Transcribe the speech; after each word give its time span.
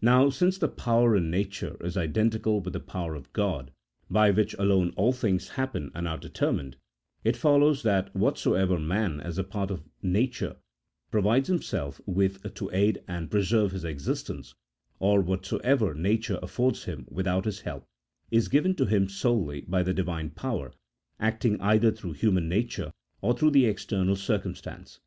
Now 0.00 0.30
since 0.30 0.56
the 0.56 0.66
power 0.66 1.14
in 1.14 1.28
nature 1.30 1.76
is 1.82 1.94
identical 1.98 2.62
with 2.62 2.72
the 2.72 2.80
power 2.80 3.14
of 3.14 3.30
God, 3.34 3.70
by 4.10 4.30
which 4.30 4.54
alone 4.54 4.94
all 4.96 5.12
things 5.12 5.50
happen 5.50 5.90
and 5.94 6.08
are 6.08 6.16
determined, 6.16 6.78
it 7.22 7.36
follows 7.36 7.82
that 7.82 8.16
whatsoever 8.16 8.78
man, 8.78 9.20
as 9.20 9.36
a 9.36 9.44
part 9.44 9.70
of 9.70 9.84
nature, 10.00 10.56
provides 11.10 11.48
himself 11.48 12.00
with 12.06 12.54
to 12.54 12.70
aid 12.72 13.02
and 13.06 13.30
preserve 13.30 13.72
his 13.72 13.84
existence, 13.84 14.54
or 15.00 15.20
whatsoever 15.20 15.92
nature 15.92 16.38
affords 16.40 16.84
him 16.84 17.04
without 17.10 17.44
his 17.44 17.60
help, 17.60 17.84
is 18.30 18.48
given 18.48 18.74
to 18.76 18.86
him 18.86 19.06
solely 19.06 19.60
by 19.60 19.82
the 19.82 19.92
Divine 19.92 20.30
power, 20.30 20.72
acting 21.20 21.60
either 21.60 21.90
through 21.92 22.12
human 22.14 22.48
nature 22.48 22.90
or 23.20 23.34
through 23.36 23.52
external 23.54 24.16
circumstance. 24.16 25.00